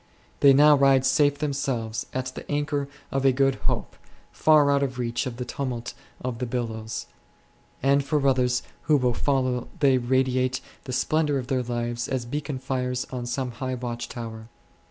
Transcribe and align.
They 0.39 0.51
now 0.51 0.75
ride 0.75 1.05
safe 1.05 1.37
themselves 1.37 2.07
at 2.11 2.33
the 2.33 2.49
anchor 2.51 2.87
of 3.11 3.23
a 3.23 3.31
good 3.31 3.53
hope, 3.69 3.95
far 4.31 4.71
out 4.71 4.81
of 4.81 4.97
reach 4.97 5.27
of 5.27 5.37
the 5.37 5.45
tumult 5.45 5.93
of 6.21 6.39
the 6.39 6.47
billows; 6.47 7.05
and 7.83 8.03
for 8.03 8.27
others 8.27 8.63
who 8.85 8.97
will 8.97 9.13
follow 9.13 9.67
they 9.79 9.99
radiate 9.99 10.59
the 10.85 10.91
splendour 10.91 11.37
of 11.37 11.45
their 11.49 11.61
"lives 11.61 12.07
as 12.07 12.25
beacon 12.25 12.57
fires 12.57 13.05
on 13.11 13.27
some 13.27 13.51
high 13.51 13.75
watch 13.75 14.09
tower. 14.09 14.47